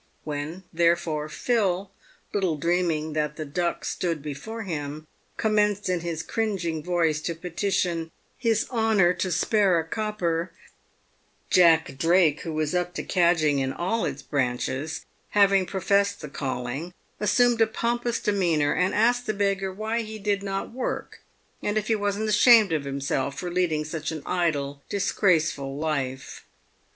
"When, 0.23 0.63
therefore, 0.73 1.29
Phil— 1.29 1.91
little 2.33 2.55
dreaming 2.57 3.13
that 3.13 3.35
the 3.35 3.45
Duck 3.45 3.85
stood 3.85 4.23
before 4.23 4.63
him— 4.63 5.05
commenced 5.37 5.89
in 5.89 5.99
his 5.99 6.23
cringing 6.23 6.81
voice 6.81 7.21
to 7.21 7.35
petition" 7.35 8.09
his 8.39 8.61
PAVED 8.63 8.63
WITH 8.63 8.69
GOLD. 8.71 8.79
341 8.93 9.07
honour 9.07 9.13
to 9.19 9.31
spare 9.31 9.79
a 9.79 9.87
copper," 9.87 10.51
Jack 11.51 11.97
Drake, 11.99 12.41
who 12.41 12.51
was 12.51 12.73
up 12.73 12.95
to 12.95 13.03
cadging 13.03 13.59
in 13.59 13.71
all 13.71 14.03
its 14.05 14.23
branches, 14.23 15.05
having 15.37 15.67
professed 15.67 16.21
the 16.21 16.29
calling, 16.29 16.95
assumed 17.19 17.61
a 17.61 17.67
pompous 17.67 18.19
demeanour, 18.19 18.73
and 18.73 18.95
asked 18.95 19.27
the 19.27 19.35
beggar 19.35 19.71
why 19.71 20.01
he 20.01 20.17
did 20.17 20.41
not 20.41 20.71
work, 20.73 21.21
and 21.61 21.77
if 21.77 21.89
he 21.89 21.95
wasn't 21.95 22.27
ashamed 22.27 22.73
of 22.73 22.85
himself 22.85 23.37
for 23.37 23.51
leading 23.51 23.85
such 23.85 24.11
an 24.11 24.23
idle, 24.25 24.81
disgraceful 24.89 25.77
life. 25.77 26.43